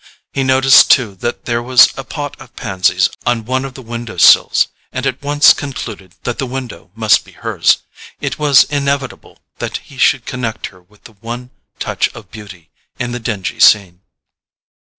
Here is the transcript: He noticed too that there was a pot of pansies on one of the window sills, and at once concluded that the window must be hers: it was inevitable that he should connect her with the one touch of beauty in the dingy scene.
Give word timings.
He 0.33 0.43
noticed 0.43 0.89
too 0.89 1.13
that 1.17 1.45
there 1.45 1.61
was 1.61 1.93
a 1.95 2.03
pot 2.03 2.35
of 2.41 2.55
pansies 2.55 3.11
on 3.23 3.45
one 3.45 3.63
of 3.63 3.75
the 3.75 3.83
window 3.83 4.17
sills, 4.17 4.67
and 4.91 5.05
at 5.05 5.21
once 5.21 5.53
concluded 5.53 6.15
that 6.23 6.39
the 6.39 6.47
window 6.47 6.89
must 6.95 7.23
be 7.23 7.33
hers: 7.33 7.83
it 8.19 8.39
was 8.39 8.63
inevitable 8.63 9.37
that 9.59 9.77
he 9.77 9.99
should 9.99 10.25
connect 10.25 10.65
her 10.73 10.81
with 10.81 11.03
the 11.03 11.13
one 11.13 11.51
touch 11.77 12.09
of 12.15 12.31
beauty 12.31 12.71
in 12.97 13.11
the 13.11 13.19
dingy 13.19 13.59
scene. 13.59 14.01